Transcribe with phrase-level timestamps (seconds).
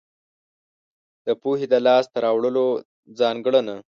[1.25, 2.65] د پوهې د لاس ته راوړلو
[3.19, 3.75] ځانګړنه.